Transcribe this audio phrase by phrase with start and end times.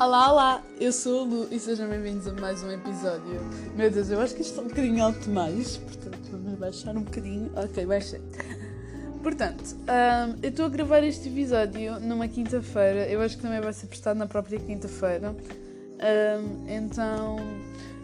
[0.00, 3.40] Olá, olá, eu sou a Lu e sejam bem-vindos a mais um episódio.
[3.74, 7.02] Meu Deus, eu acho que isto está um bocadinho alto demais, portanto vamos baixar um
[7.02, 7.50] bocadinho.
[7.56, 8.20] Ok, baixei.
[9.20, 13.72] Portanto, um, eu estou a gravar este episódio numa quinta-feira, eu acho que também vai
[13.72, 15.34] ser prestado na própria quinta-feira.
[15.34, 17.36] Um, então,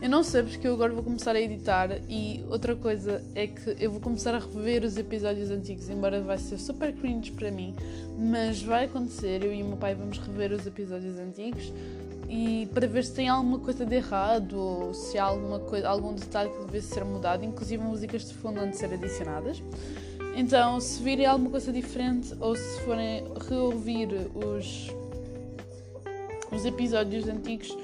[0.04, 3.74] eu não sei porque eu agora vou começar a editar e outra coisa é que
[3.82, 7.74] eu vou começar a rever os episódios antigos, embora vai ser super cringe para mim,
[8.18, 11.72] mas vai acontecer, eu e o meu pai vamos rever os episódios antigos
[12.28, 16.12] e para ver se tem alguma coisa de errado ou se há alguma coisa, algum
[16.12, 19.62] detalhe que deve ser mudado, inclusive músicas de fundo de ser adicionadas.
[20.36, 24.90] Então, se virem alguma coisa diferente ou se forem reouvir os,
[26.52, 27.74] os episódios antigos,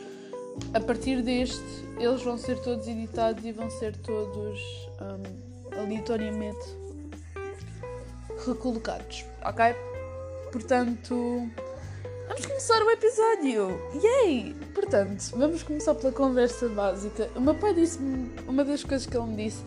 [0.73, 1.65] a partir deste,
[1.99, 4.61] eles vão ser todos editados e vão ser todos
[5.01, 6.81] um, aleatoriamente
[8.47, 9.75] recolocados, ok?
[10.53, 11.49] Portanto,
[12.29, 13.81] vamos começar o episódio!
[14.03, 14.55] Yay!
[14.75, 17.29] Portanto, vamos começar pela conversa básica.
[17.37, 19.63] O meu pai disse-me, uma das coisas que ele me disse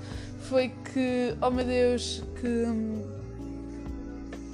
[0.49, 3.01] foi que, oh meu Deus, que hum,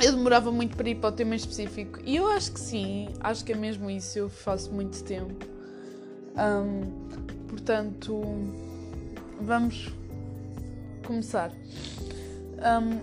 [0.01, 1.99] eu demorava muito para ir para o tema específico.
[2.05, 5.58] E eu acho que sim, acho que é mesmo isso, eu faço muito tempo.
[6.39, 8.21] Um, portanto,
[9.41, 9.93] vamos
[11.05, 11.51] começar.
[12.59, 12.99] Um,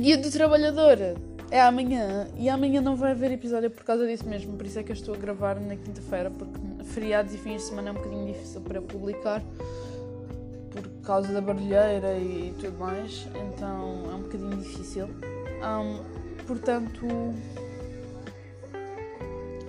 [0.00, 0.96] dia do trabalhador
[1.50, 4.82] é amanhã e amanhã não vai haver episódio por causa disso mesmo, por isso é
[4.82, 7.96] que eu estou a gravar na quinta-feira, porque feriados e fins de semana é um
[7.96, 9.42] bocadinho difícil para publicar
[10.70, 15.08] por causa da barulheira e tudo mais, então é um bocadinho difícil.
[15.62, 17.06] Um, portanto,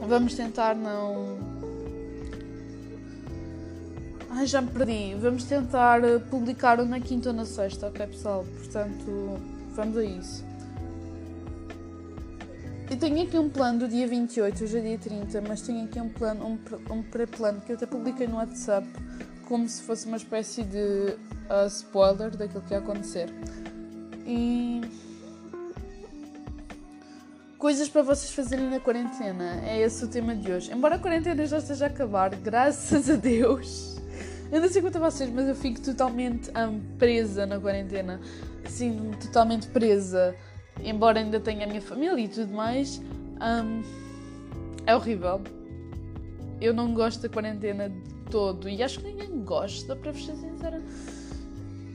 [0.07, 1.37] Vamos tentar não.
[4.29, 5.15] Ai, já me perdi.
[5.15, 8.45] Vamos tentar eh, publicar na quinta ou na sexta, ok, pessoal?
[8.57, 9.39] Portanto,
[9.75, 10.43] vamos a isso.
[12.89, 15.99] Eu tenho aqui um plano do dia 28, hoje é dia 30, mas tenho aqui
[15.99, 18.87] um plano, um, um pré-plano que eu até publiquei no WhatsApp
[19.47, 21.15] como se fosse uma espécie de
[21.49, 23.29] uh, spoiler daquilo que ia acontecer.
[24.25, 24.81] E
[27.63, 29.63] Coisas para vocês fazerem na quarentena.
[29.65, 30.69] É esse o tema de hoje.
[30.73, 34.01] Embora a quarentena já esteja a acabar, graças a Deus.
[34.51, 38.19] Eu não sei quanto a vocês, mas eu fico totalmente um, presa na quarentena.
[38.65, 40.35] Assim, totalmente presa.
[40.83, 43.01] Embora ainda tenha a minha família e tudo mais.
[43.39, 43.81] Um,
[44.85, 45.39] é horrível.
[46.59, 48.67] Eu não gosto da quarentena de todo.
[48.67, 50.81] E acho que ninguém gosta, para vos ser sincera.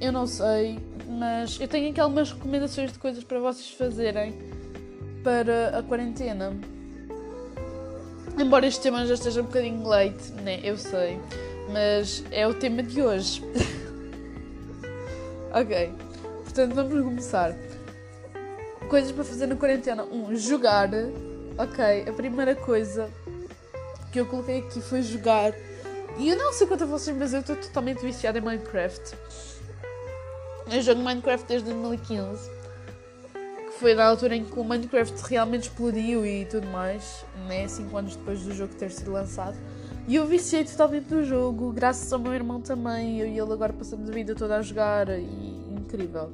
[0.00, 4.47] Eu não sei, mas eu tenho aqui algumas recomendações de coisas para vocês fazerem
[5.28, 6.56] para a quarentena.
[8.38, 10.58] Embora este tema já esteja um bocadinho leite, né?
[10.64, 11.20] Eu sei.
[11.70, 13.44] Mas é o tema de hoje.
[15.52, 15.92] ok.
[16.44, 17.54] Portanto, vamos começar.
[18.88, 20.02] Coisas para fazer na quarentena.
[20.04, 20.88] Um, jogar.
[21.58, 22.08] Ok.
[22.08, 23.10] A primeira coisa
[24.10, 25.52] que eu coloquei aqui foi jogar.
[26.16, 29.14] E eu não sei quanto a vocês, mas eu estou totalmente viciada em Minecraft.
[30.72, 32.57] Eu jogo Minecraft desde 2015
[33.78, 37.66] foi na altura em que o Minecraft realmente explodiu e tudo mais, né?
[37.68, 39.56] 5 anos depois do jogo ter sido lançado.
[40.08, 43.20] E eu viciei totalmente no jogo, graças ao meu irmão também.
[43.20, 46.32] Eu e ele agora passamos a vida toda a jogar e incrível.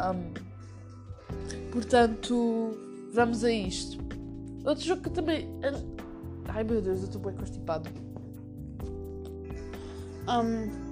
[0.00, 0.32] Um,
[1.70, 2.76] portanto,
[3.12, 3.98] vamos a isto.
[4.64, 5.48] Outro jogo que também.
[6.48, 7.88] Ai meu Deus, eu estou bem constipado.
[10.28, 10.85] Um,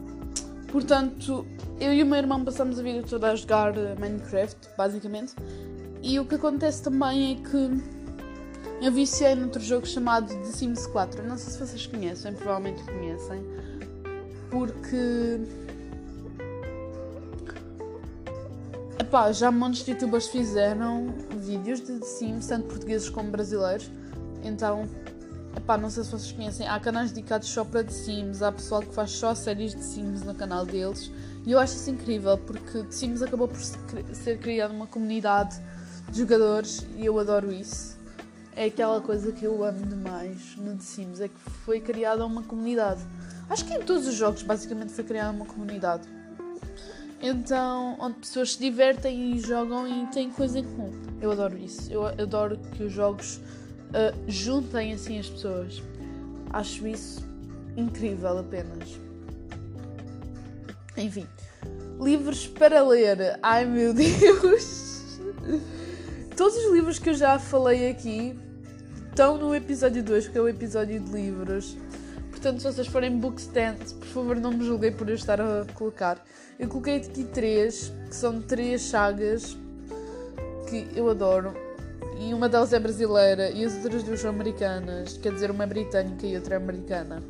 [0.74, 1.46] Portanto,
[1.78, 5.32] eu e o meu irmão passamos a vida toda a jogar eh, Minecraft, basicamente.
[6.02, 11.22] E o que acontece também é que eu viciei noutro jogo chamado The Sims 4.
[11.28, 13.40] Não sei se vocês conhecem, provavelmente conhecem.
[14.50, 15.42] Porque.
[18.98, 23.88] Epá, já montes de youtubers fizeram vídeos de The Sims, tanto portugueses como brasileiros.
[24.42, 24.88] Então
[25.56, 28.82] Epá, não sei se vocês conhecem, há canais dedicados só para The Sims, há pessoal
[28.82, 31.10] que faz só séries de Sims no canal deles
[31.46, 35.60] e eu acho isso incrível porque The Sims acabou por ser criado uma comunidade
[36.10, 37.96] de jogadores e eu adoro isso.
[38.56, 42.42] É aquela coisa que eu amo demais no The Sims, é que foi criada uma
[42.42, 43.00] comunidade.
[43.48, 46.08] Acho que em todos os jogos basicamente foi criada uma comunidade.
[47.20, 50.92] Então, onde pessoas se divertem e jogam e têm coisa em comum.
[51.20, 51.90] Eu adoro isso.
[51.90, 53.40] Eu adoro que os jogos
[53.94, 55.82] uh, juntem assim as pessoas.
[56.52, 57.24] Acho isso
[57.76, 58.98] incrível apenas.
[60.96, 61.26] Enfim,
[62.00, 63.38] livros para ler.
[63.42, 65.18] Ai meu Deus!
[66.36, 68.38] Todos os livros que eu já falei aqui
[69.08, 71.76] estão no episódio 2, que é o episódio de livros.
[72.30, 76.22] Portanto, se vocês forem bookstand, por favor não me julguem por eu estar a colocar.
[76.58, 79.56] Eu coloquei aqui três, que são três sagas
[80.68, 81.63] que eu adoro
[82.18, 85.66] e uma delas é brasileira e as outras duas são americanas, quer dizer, uma é
[85.66, 87.22] britânica e outra é americana.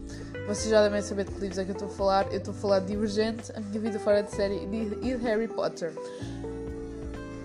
[0.46, 2.26] Vocês já devem saber de que livros é que eu estou a falar.
[2.30, 5.48] Eu estou a falar de Divergente, A Minha Vida Fora de Série e de Harry
[5.48, 5.92] Potter.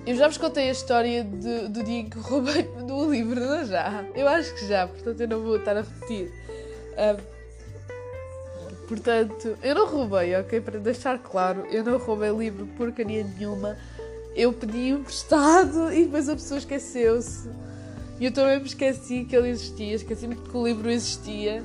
[0.06, 3.66] Eu já vos contei a história de, do dia em que roubei do livro, não
[3.66, 4.04] já?
[4.14, 6.30] Eu acho que já, portanto eu não vou estar a repetir.
[6.98, 7.22] Uh,
[8.88, 10.60] portanto, eu não roubei, ok?
[10.60, 13.78] Para deixar claro, eu não roubei livro porcaria nenhuma.
[14.40, 17.50] Eu pedi emprestado e depois a pessoa esqueceu-se.
[18.22, 21.62] E eu também me esqueci que ele existia, esqueci-me que o livro existia.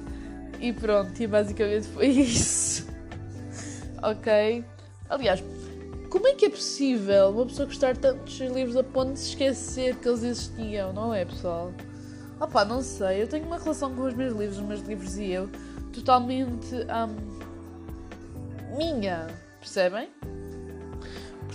[0.61, 2.85] E pronto, e basicamente foi isso.
[4.03, 4.65] ok?
[5.09, 5.41] Aliás,
[6.11, 9.29] como é que é possível uma pessoa gostar tanto dos livros a ponto de se
[9.29, 11.73] esquecer que eles existiam, não é, pessoal?
[12.41, 13.23] Ah pá, não sei.
[13.23, 15.49] Eu tenho uma relação com os meus livros, os meus livros e eu,
[15.93, 16.75] totalmente.
[16.75, 19.29] Um, minha.
[19.61, 20.09] Percebem?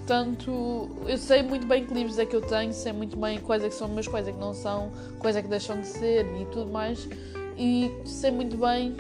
[0.10, 3.64] Portanto, eu sei muito bem que livros é que eu tenho, sei muito bem quais
[3.64, 6.26] é que são meus, quais é que não são, quais é que deixam de ser
[6.42, 7.08] e tudo mais.
[7.56, 8.98] E sei muito bem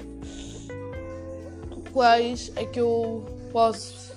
[1.91, 4.13] quais é que eu posso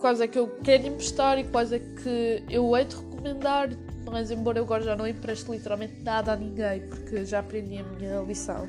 [0.00, 3.70] quais é que eu quero emprestar e quais é que eu hei de recomendar,
[4.10, 7.84] mas embora eu agora já não empreste literalmente nada a ninguém, porque já aprendi a
[7.84, 8.68] minha lição.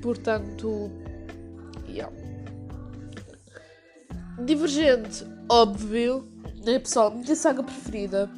[0.00, 0.90] Portanto,
[4.44, 6.24] Divergente, óbvio,
[6.64, 8.30] né pessoal, minha saga preferida.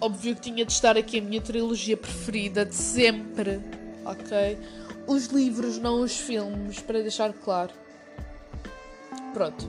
[0.00, 3.60] Óbvio que tinha de estar aqui a minha trilogia preferida de sempre,
[4.04, 4.58] ok?
[5.06, 7.72] Os livros, não os filmes, para deixar claro.
[9.32, 9.68] Pronto.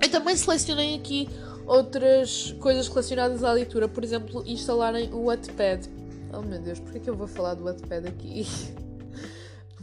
[0.00, 1.28] Eu também selecionei aqui
[1.66, 5.88] outras coisas relacionadas à leitura, por exemplo, instalarem o Wattpad.
[6.32, 8.46] Oh meu Deus, porquê é que eu vou falar do Wattpad aqui?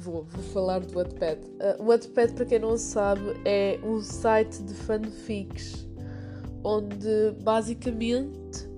[0.02, 1.40] vou, vou falar do Wattpad.
[1.40, 5.88] Uh, o Wattpad, para quem não sabe, é um site de fanfics
[6.64, 8.70] onde basicamente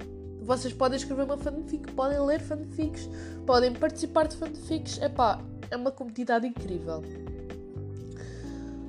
[0.41, 3.09] vocês podem escrever uma fanfic, podem ler fanfics,
[3.45, 5.01] podem participar de fanfics.
[5.01, 5.39] Epá,
[5.71, 7.01] é uma comunidade incrível.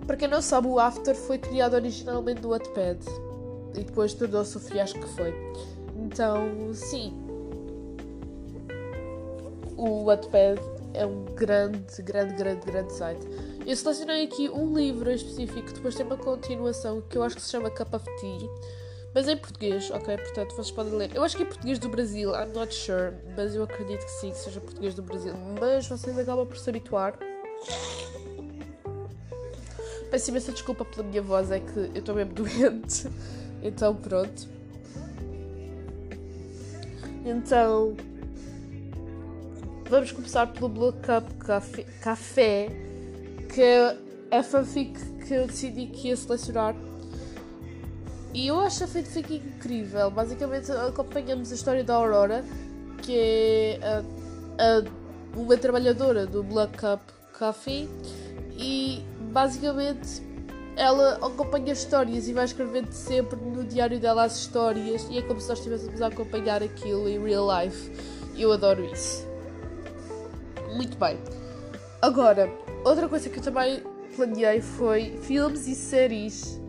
[0.06, 2.98] Para quem não sabe, o After foi criado originalmente no Wattpad
[3.75, 5.32] e depois tornou-se o fiasco que foi.
[5.96, 7.14] Então, sim,
[9.76, 10.60] o Wattpad
[10.94, 13.26] é um grande, grande, grande, grande site.
[13.67, 17.43] Eu selecionei aqui um livro em específico, depois tem uma continuação que eu acho que
[17.43, 18.49] se chama Cup of Tea,
[19.14, 20.17] mas em português, ok?
[20.17, 21.11] Portanto, vocês podem ler.
[21.14, 24.31] Eu acho que é português do Brasil, I'm not sure, mas eu acredito que sim,
[24.31, 25.35] que seja português do Brasil.
[25.61, 27.19] Mas vocês acabam por se habituar.
[30.11, 33.08] Peço imensa desculpa pela minha voz, é que eu estou mesmo doente.
[33.62, 34.49] Então, pronto.
[37.25, 37.97] Então,
[39.88, 42.69] vamos começar pelo Blue Cup Café, Café
[43.52, 43.96] que é
[44.31, 46.75] a fanfic que eu decidi que ia selecionar.
[48.32, 50.10] E eu acho a fanfic incrível.
[50.10, 52.44] Basicamente, acompanhamos a história da Aurora,
[53.00, 54.02] que é a,
[54.58, 57.00] a, uma trabalhadora do Black Cup
[57.38, 57.88] Coffee,
[58.58, 60.22] e basicamente
[60.76, 65.40] ela acompanha histórias e vai escrevendo sempre no diário dela as histórias e é como
[65.40, 67.92] se nós estivéssemos a acompanhar aquilo em real life.
[68.37, 69.33] Eu adoro isso.
[70.75, 71.19] Muito bem.
[72.03, 72.50] Agora,
[72.85, 73.82] outra coisa que eu também
[74.17, 76.61] planeei foi filmes e séries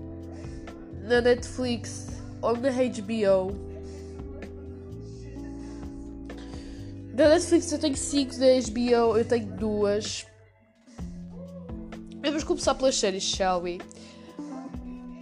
[1.02, 2.08] na Netflix
[2.42, 3.52] ou na HBO.
[7.14, 10.26] Da Netflix eu tenho 5, da HBO eu tenho duas.
[12.22, 13.80] Vamos começar pelas séries, shall we?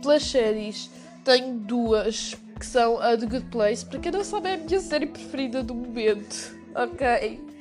[0.01, 0.89] Pelas séries,
[1.23, 3.85] tenho duas que são a The Good Place.
[3.85, 6.55] Para quem não sabe, é a minha série preferida do momento.
[6.75, 7.52] Ok?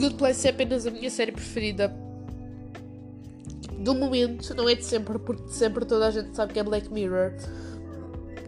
[0.00, 1.94] Good Place é apenas a minha série preferida
[3.80, 6.62] do momento, não é de sempre, porque de sempre toda a gente sabe que é
[6.62, 7.32] Black Mirror.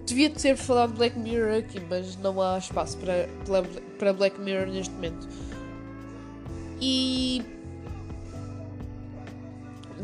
[0.07, 3.29] Devia ter falado de Black Mirror aqui, mas não há espaço para,
[3.99, 5.29] para Black Mirror neste momento.
[6.81, 7.43] E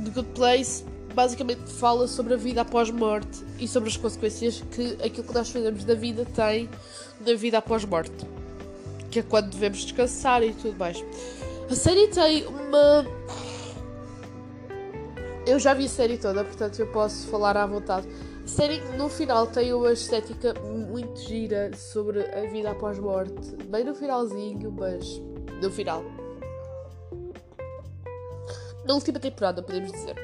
[0.04, 4.98] The Good Place basicamente fala sobre a vida após morte e sobre as consequências que
[5.02, 6.68] aquilo que nós fazemos da vida tem
[7.26, 8.26] na vida após morte.
[9.10, 11.02] Que é quando devemos descansar e tudo mais.
[11.70, 13.06] A série tem uma.
[15.46, 18.08] Eu já vi a série toda, portanto eu posso falar à vontade.
[18.44, 23.56] A série no final tem uma estética muito gira sobre a vida após morte.
[23.66, 25.20] Bem no finalzinho, mas
[25.62, 26.02] no final
[28.88, 30.16] na última temporada, podemos dizer.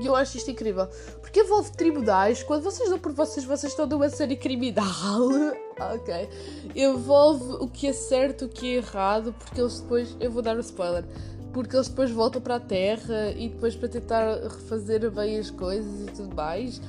[0.00, 0.86] E eu acho isto incrível.
[1.20, 2.42] Porque envolve tribunais.
[2.42, 5.28] Quando vocês dão por vocês, vocês estão numa série criminal.
[5.80, 6.28] ok.
[6.74, 9.34] Envolve o que é certo, o que é errado.
[9.38, 10.16] Porque eles depois.
[10.20, 11.04] Eu vou dar um spoiler.
[11.52, 16.08] Porque eles depois voltam para a Terra e depois para tentar refazer bem as coisas
[16.08, 16.80] e tudo mais.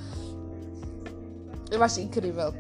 [1.72, 2.54] Eu acho incrível.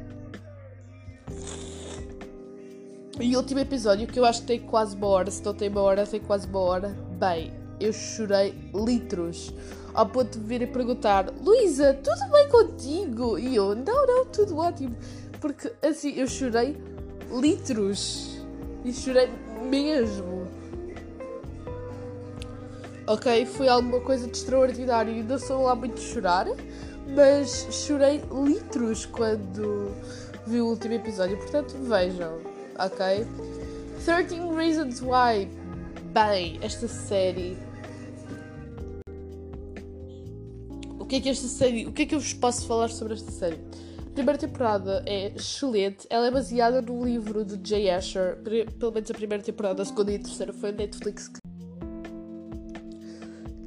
[3.19, 5.67] E o último episódio, que eu acho que tem quase uma hora, se não tem
[5.67, 6.98] uma hora, tem quase uma hora.
[7.19, 9.53] Bem, eu chorei litros.
[9.93, 13.38] Ao ponto de vir e perguntar: Luísa, tudo bem contigo?
[13.38, 14.95] E eu: Não, não, tudo ótimo.
[15.39, 16.77] Porque assim, eu chorei
[17.31, 18.39] litros.
[18.84, 19.29] E chorei
[19.69, 20.48] mesmo.
[23.08, 25.13] Ok, foi alguma coisa de extraordinário.
[25.13, 26.46] Ainda sou lá muito chorar,
[27.15, 29.91] mas chorei litros quando
[30.46, 31.38] vi o último episódio.
[31.38, 32.39] Portanto, vejam
[32.79, 33.27] ok?
[34.05, 35.50] 13 Reasons Why.
[36.13, 37.58] Bem, esta série.
[40.98, 41.86] O que é que esta série.
[41.86, 43.60] O que é que eu vos posso falar sobre esta série?
[44.10, 46.06] A primeira temporada é excelente.
[46.10, 48.38] Ela é baseada no livro de Jay Asher.
[48.78, 51.32] Pelo menos a primeira temporada, a segunda e a terceira foi a Netflix.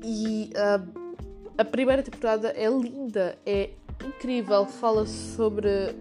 [0.04, 1.22] E uh,
[1.56, 3.70] a primeira temporada é linda, é
[4.04, 4.66] incrível.
[4.66, 5.94] Fala sobre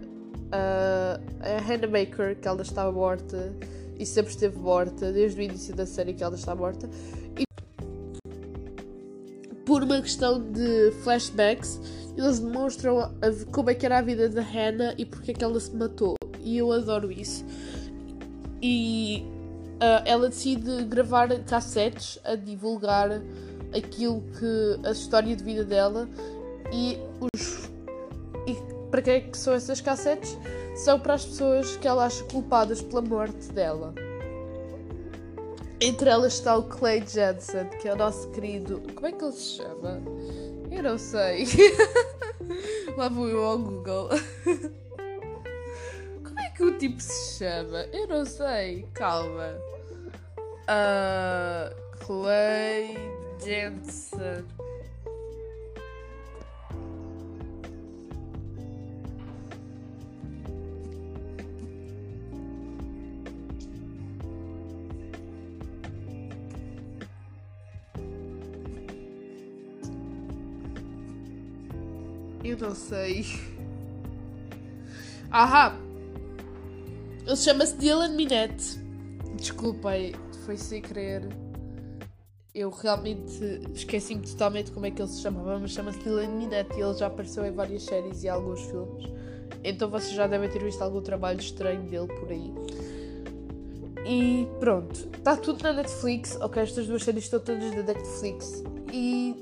[0.51, 3.55] Uh, a Hannah Baker, que ela está morta
[3.97, 6.89] e sempre esteve morta, desde o início da série que ela está morta.
[7.39, 7.45] E
[9.65, 11.79] por uma questão de flashbacks,
[12.17, 13.11] eles demonstram a,
[13.51, 16.15] como é que era a vida da Hannah e porque é que ela se matou.
[16.39, 17.45] E eu adoro isso.
[18.61, 19.25] E
[19.75, 23.21] uh, ela decide gravar cassetes a divulgar
[23.75, 26.07] aquilo que a história de vida dela
[26.71, 27.71] e os
[28.91, 30.37] para quem é que são essas cassetes?
[30.75, 33.93] São para as pessoas que ela acha culpadas pela morte dela.
[35.79, 38.81] Entre elas está o Clay Jensen, que é o nosso querido.
[38.93, 40.01] Como é que ele se chama?
[40.71, 41.45] Eu não sei.
[42.97, 44.09] Lá vou eu ao Google.
[46.23, 47.79] Como é que o tipo se chama?
[47.91, 48.87] Eu não sei.
[48.93, 49.57] Calma.
[50.63, 52.95] Uh, Clay
[53.43, 54.45] Jensen.
[72.61, 73.25] Não sei.
[75.31, 75.75] Ahá!
[77.25, 78.79] Ele chama-se Dylan Minette.
[79.35, 80.13] Desculpem,
[80.45, 81.27] foi sem querer.
[82.53, 86.81] Eu realmente esqueci-me totalmente como é que ele se chamava, mas chama-se Dylan Minette e
[86.81, 89.09] ele já apareceu em várias séries e alguns filmes.
[89.63, 92.53] Então vocês já devem ter visto algum trabalho estranho dele por aí.
[94.05, 96.35] E pronto, está tudo na Netflix.
[96.41, 98.63] Ok, estas duas séries estão todas na Netflix.
[98.91, 99.40] E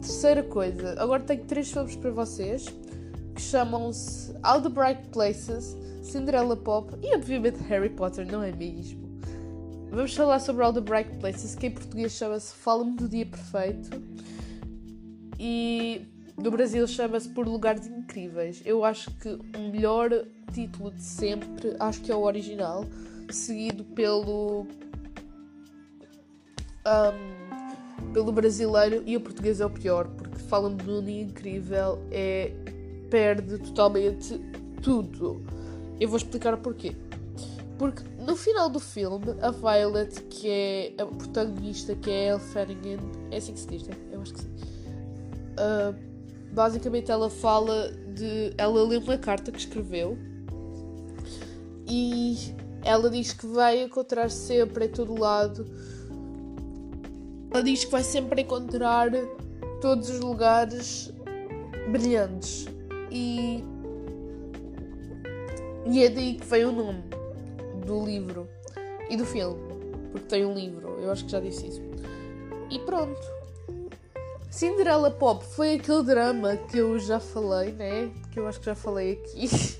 [0.00, 2.66] Terceira coisa, agora tenho três filmes para vocês
[3.34, 9.04] que chamam-se All the Bright Places, Cinderella Pop e obviamente Harry Potter, não é mesmo?
[9.90, 14.02] Vamos falar sobre All the Bright Places, que em português chama-se Fala-me do Dia Perfeito
[15.38, 18.62] e no Brasil chama-se Por Lugares Incríveis.
[18.64, 20.10] Eu acho que o melhor
[20.52, 22.84] título de sempre, acho que é o original,
[23.30, 24.66] seguido pelo.
[26.86, 27.43] Um,
[28.12, 32.52] pelo brasileiro e o português é o pior, porque falam de um incrível, é
[33.10, 34.40] perde totalmente
[34.82, 35.42] tudo.
[36.00, 36.96] Eu vou explicar porquê.
[37.78, 43.00] Porque no final do filme, a Violet, que é a protagonista, que é Elle Fanningham,
[43.30, 43.94] é assim que se diz, né?
[44.10, 44.48] Eu acho que sim.
[44.48, 45.94] Uh,
[46.52, 48.52] basicamente ela fala de.
[48.56, 50.16] Ela lê uma carta que escreveu
[51.88, 52.36] e
[52.84, 55.66] ela diz que vai encontrar sempre em todo lado
[57.54, 59.10] ela diz que vai sempre encontrar
[59.80, 61.12] todos os lugares
[61.88, 62.66] brilhantes.
[63.12, 63.62] E,
[65.86, 67.04] e é daí que vem o nome
[67.86, 68.48] do livro
[69.08, 69.56] e do filme.
[70.10, 71.80] Porque tem um livro, eu acho que já disse isso.
[72.70, 73.20] E pronto.
[74.50, 78.10] Cinderella Pop foi aquele drama que eu já falei, né?
[78.32, 79.46] Que eu acho que já falei aqui.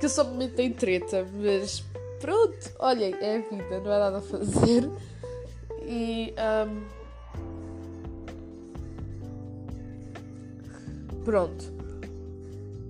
[0.00, 1.84] que eu só me meto em treta, mas
[2.20, 4.90] pronto, olhem, é a vida, não há nada a fazer.
[5.90, 6.32] E.
[6.38, 6.84] Um,
[11.24, 11.64] pronto.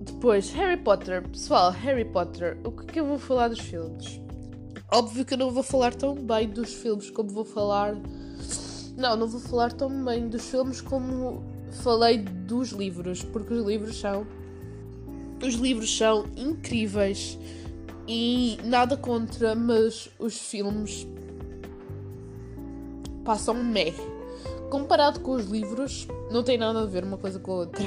[0.01, 1.27] Depois, Harry Potter.
[1.27, 2.59] Pessoal, Harry Potter.
[2.63, 4.21] O que é que eu vou falar dos filmes?
[4.91, 7.95] Óbvio que eu não vou falar tão bem dos filmes como vou falar.
[8.95, 13.99] Não, não vou falar tão bem dos filmes como falei dos livros, porque os livros
[13.99, 14.27] são.
[15.43, 17.39] Os livros são incríveis
[18.07, 21.07] e nada contra, mas os filmes
[23.23, 23.93] passam meh.
[24.69, 27.85] Comparado com os livros, não tem nada a ver uma coisa com a outra.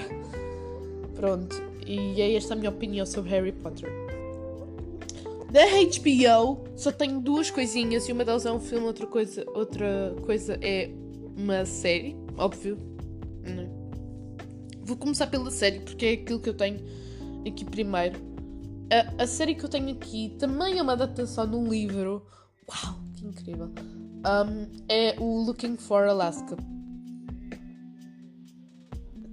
[1.14, 3.90] Pronto, e é esta a minha opinião sobre Harry Potter.
[5.50, 10.14] Da HBO só tenho duas coisinhas e uma delas é um filme, outra coisa, outra
[10.26, 10.90] coisa é
[11.36, 12.76] uma série, óbvio.
[14.82, 16.80] Vou começar pela série porque é aquilo que eu tenho
[17.46, 18.18] aqui primeiro.
[18.90, 22.26] A, a série que eu tenho aqui também é uma adaptação de um livro.
[22.68, 23.70] Uau, que incrível!
[24.24, 26.56] Um, é o Looking for Alaska.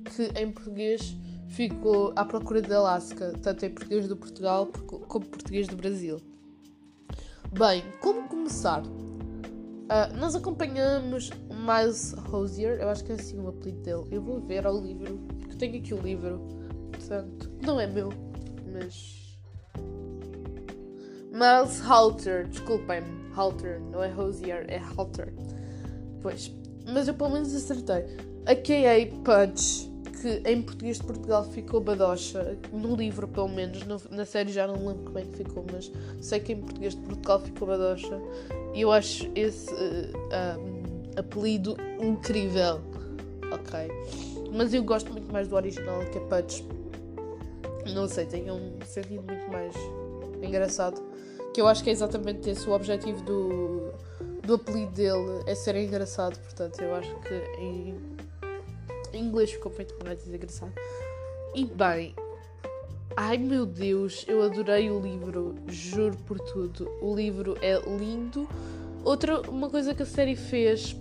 [0.04, 1.16] Que em português
[1.48, 4.68] ficou à procura de Alaska, tanto em português do Portugal
[5.08, 6.18] como português do Brasil.
[7.58, 8.84] Bem, como começar?
[8.84, 14.04] Uh, nós acompanhamos Miles Hosier, eu acho que é assim o apelido dele.
[14.12, 16.40] Eu vou ver ao livro, porque tenho aqui o livro,
[16.92, 18.10] portanto, não é meu,
[18.74, 19.21] mas.
[21.32, 23.22] Miles Halter, desculpem-me.
[23.34, 25.34] Halter, não é Hosier, é Halter.
[26.22, 26.54] Pois,
[26.86, 28.06] mas eu pelo menos acertei.
[28.46, 29.08] A K.A.
[29.24, 34.52] Punch, que em português de Portugal ficou badocha, no livro pelo menos, no, na série
[34.52, 37.66] já não lembro como é que ficou, mas sei que em português de Portugal ficou
[37.66, 38.22] badocha.
[38.74, 42.82] E eu acho esse uh, apelido incrível.
[43.54, 43.90] Ok.
[44.52, 46.66] Mas eu gosto muito mais do original, que é Punch.
[47.94, 49.74] Não sei, tem um sentido muito mais
[50.44, 51.11] engraçado
[51.54, 53.92] que eu acho que é exatamente esse o objetivo do,
[54.46, 57.96] do apelido dele, é ser engraçado, portanto eu acho que em,
[59.14, 60.74] em inglês ficou feito mais engraçado.
[61.54, 62.16] E bem,
[63.18, 66.90] ai meu Deus, eu adorei o livro, juro por tudo.
[67.02, 68.48] O livro é lindo.
[69.04, 70.96] Outra uma coisa que a série fez,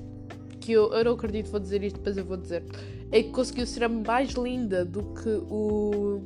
[0.60, 2.64] que eu, eu não acredito, vou dizer isto, depois eu vou dizer,
[3.12, 6.20] é que conseguiu ser mais linda do que o,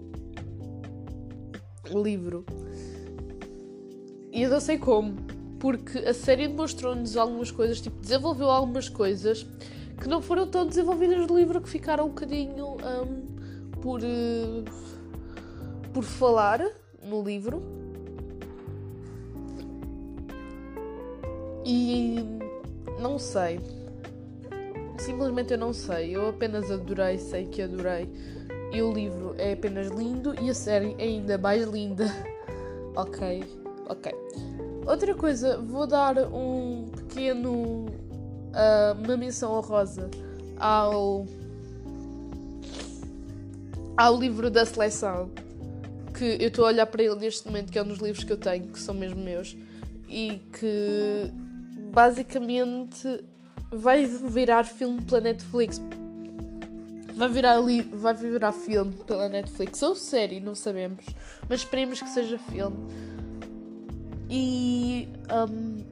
[1.93, 2.47] o livro.
[4.35, 5.15] E eu não sei como,
[5.61, 9.47] porque a série demonstrou-nos algumas coisas, tipo, desenvolveu algumas coisas
[9.97, 14.65] que não foram tão desenvolvidas no livro, que ficaram um bocadinho um, por, uh,
[15.93, 16.69] por falar
[17.01, 17.63] no livro.
[21.65, 22.17] E
[23.01, 23.61] não sei.
[24.99, 26.17] Simplesmente eu não sei.
[26.17, 28.11] Eu apenas adorei, sei que adorei.
[28.73, 32.07] E o livro é apenas lindo e a série é ainda mais linda.
[32.97, 33.64] ok?
[33.87, 34.13] Ok.
[34.87, 37.87] Outra coisa, vou dar um pequeno.
[38.55, 40.11] Uh, uma menção honrosa
[40.59, 41.27] ao.
[43.97, 45.31] ao livro da seleção.
[46.17, 48.33] Que eu estou a olhar para ele neste momento, que é um dos livros que
[48.33, 49.57] eu tenho, que são mesmo meus.
[50.09, 51.33] E que
[51.93, 53.25] basicamente
[53.73, 55.81] vai virar filme pela Netflix.
[57.17, 61.05] Vai virar, li vai virar filme pela Netflix ou série, não sabemos.
[61.49, 62.77] Mas esperemos que seja filme
[64.37, 65.85] e um,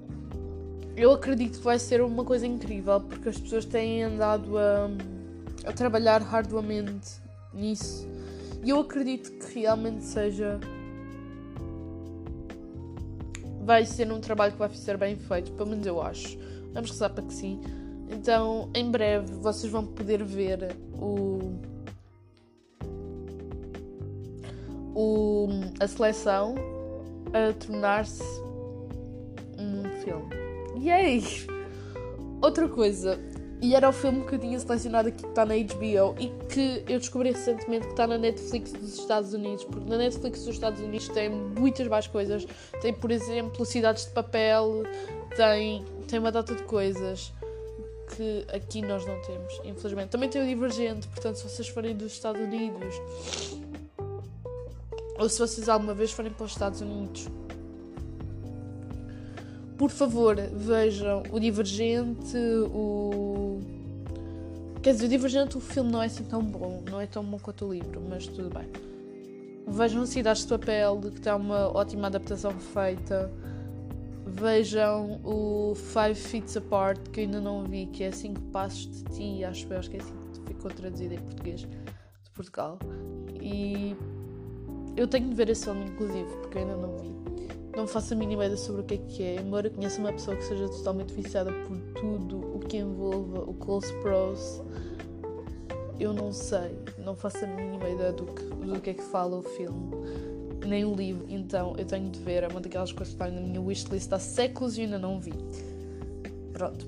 [0.97, 4.91] eu acredito que vai ser uma coisa incrível porque as pessoas têm andado a,
[5.65, 7.23] a trabalhar arduamente
[7.55, 8.05] nisso.
[8.65, 10.59] E eu acredito que realmente seja.
[13.65, 16.37] Vai ser um trabalho que vai ser bem feito, pelo menos eu acho.
[16.73, 17.61] Vamos rezar para que sim.
[18.11, 21.61] Então, em breve, vocês vão poder ver o.
[24.97, 26.72] o a seleção
[27.33, 28.23] a tornar-se
[29.59, 30.29] um filme.
[30.79, 31.23] Yay!
[32.41, 33.19] Outra coisa,
[33.63, 36.83] e era o filme que eu tinha selecionado aqui que está na HBO e que
[36.89, 40.81] eu descobri recentemente que está na Netflix dos Estados Unidos, porque na Netflix dos Estados
[40.81, 42.45] Unidos tem muitas mais coisas.
[42.81, 44.83] Tem, por exemplo, Cidades de Papel,
[45.37, 47.33] tem, tem uma data de coisas
[48.17, 50.09] que aqui nós não temos, infelizmente.
[50.09, 53.01] Também tem o Divergente, portanto, se vocês forem dos Estados Unidos
[55.23, 57.29] ou se vocês alguma vez forem para os Estados Unidos,
[59.79, 62.37] por favor, vejam o Divergente,
[62.73, 63.61] o.
[64.83, 67.39] Quer dizer, o Divergente, o filme não é assim tão bom, não é tão bom
[67.39, 68.69] quanto o livro, mas tudo bem.
[69.67, 73.31] Vejam Cidades de Papel, que tem uma ótima adaptação feita.
[74.27, 79.45] Vejam o Five Feet Apart, que ainda não vi, que é 5 Passos de Ti,
[79.45, 82.79] acho acho que é assim que ficou traduzido em português de Portugal.
[83.41, 83.97] E
[84.97, 87.13] eu tenho de ver esse filme, inclusive, porque eu ainda não vi.
[87.77, 90.37] Não faço a mínima ideia sobre o que é que é, embora conheça uma pessoa
[90.37, 94.63] que seja totalmente viciada por tudo o que envolva o Close Pros.
[95.99, 99.39] Eu não sei, não faço a mínima ideia do que, do que é que fala
[99.39, 99.91] o filme,
[100.67, 102.43] nem o livro, então eu tenho de ver.
[102.43, 105.33] É uma daquelas coisas que está na minha wishlist há séculos e ainda não vi.
[106.53, 106.87] Pronto.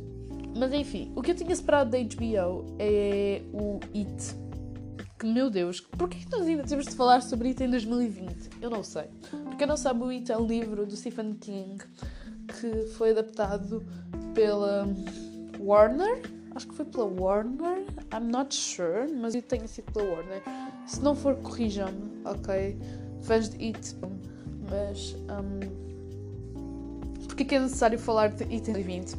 [0.56, 4.36] Mas enfim, o que eu tinha esperado da HBO é o It
[5.24, 8.50] que, meu Deus, porquê que nós ainda temos de falar sobre It em 2020?
[8.60, 9.04] Eu não sei.
[9.44, 11.82] Porque eu não sabe, o It é um livro do Stephen King
[12.60, 13.82] que foi adaptado
[14.34, 14.86] pela
[15.58, 16.20] Warner.
[16.54, 17.86] Acho que foi pela Warner.
[18.12, 20.42] I'm not sure, mas eu tenho sido pela Warner.
[20.86, 22.78] Se não for, corrijam-me, ok?
[23.22, 23.96] Fãs de It.
[24.70, 25.16] Mas.
[25.22, 25.84] Um,
[27.36, 29.16] é que é necessário falar de It em 2020?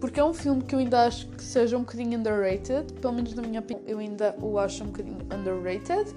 [0.00, 3.34] porque é um filme que eu ainda acho que seja um bocadinho underrated, pelo menos
[3.34, 6.14] na minha opinião, eu ainda o acho um bocadinho underrated.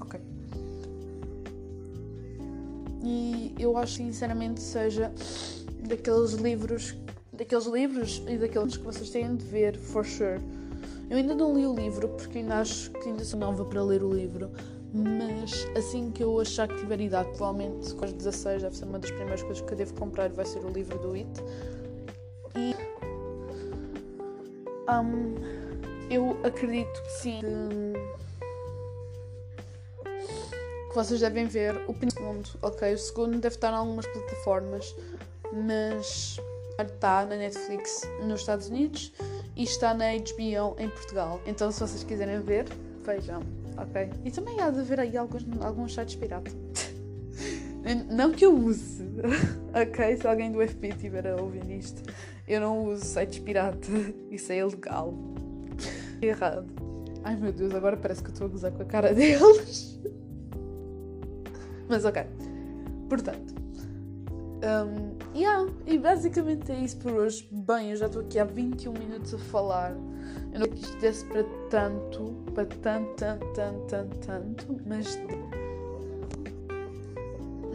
[0.00, 0.20] Ok.
[3.02, 5.12] E eu acho sinceramente seja
[5.86, 6.96] daqueles livros,
[7.32, 10.40] daqueles livros e daqueles que vocês têm de ver, for sure.
[11.10, 14.02] Eu ainda não li o livro porque ainda acho que ainda sou nova para ler
[14.02, 14.50] o livro,
[14.92, 18.98] mas assim que eu achar que tiver idade, provavelmente com os 16 deve ser uma
[18.98, 21.28] das primeiras coisas que eu devo comprar vai ser o livro do It.
[22.56, 22.74] E
[24.90, 25.34] um,
[26.10, 28.08] eu acredito que sim que,
[30.88, 32.94] que vocês devem ver o segundo, ok?
[32.94, 34.94] O segundo deve estar em algumas plataformas,
[35.52, 36.40] mas
[36.78, 39.12] está na Netflix nos Estados Unidos
[39.54, 41.40] e está na HBO em Portugal.
[41.46, 42.66] Então se vocês quiserem ver,
[43.08, 43.42] vejam
[43.78, 44.10] ok?
[44.24, 46.50] E também há de haver aí alguns, alguns sites pirata.
[48.10, 49.04] não que eu use,
[49.74, 50.16] ok?
[50.16, 52.02] Se alguém do FP estiver a ouvir isto,
[52.46, 53.88] eu não uso sites pirata,
[54.30, 55.14] isso é ilegal.
[56.20, 56.66] Errado.
[57.22, 59.98] Ai meu Deus, agora parece que eu estou a gozar com a cara deles.
[61.88, 62.22] Mas ok.
[63.08, 63.56] Portanto.
[64.58, 67.48] Um, yeah, e basicamente é isso por hoje.
[67.50, 69.94] Bem, eu já estou aqui há 21 minutos a falar.
[70.52, 75.18] Eu não quis desse para tanto, para tanto, tanto, tanto, tanto, tanto, mas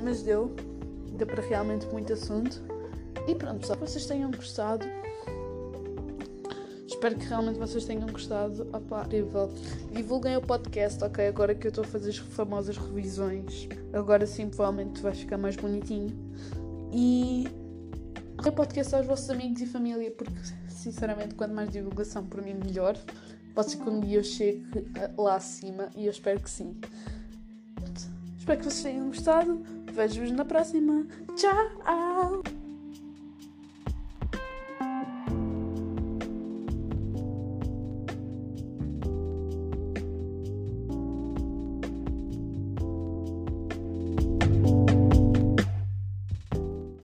[0.04, 0.54] mas deu,
[1.18, 2.62] deu para realmente muito assunto.
[3.28, 4.86] E pronto, pessoal, vocês tenham gostado.
[6.86, 8.68] Espero que realmente vocês tenham gostado.
[8.74, 9.50] Opa, incrível.
[9.92, 11.28] Divulguem o podcast, ok?
[11.28, 13.68] Agora que eu estou a fazer as famosas revisões.
[13.94, 16.14] Agora sim, provavelmente vai ficar mais bonitinho.
[16.92, 17.48] E
[18.50, 20.34] o podcast aos vossos amigos e família, porque
[20.68, 22.98] sinceramente, quanto mais divulgação para mim, melhor.
[23.54, 24.66] Pode ser que um dia eu chegue
[25.18, 26.76] lá acima e eu espero que sim.
[28.38, 29.64] Espero que vocês tenham gostado.
[29.94, 31.06] Vejo-vos na próxima.
[31.36, 32.63] Tchau!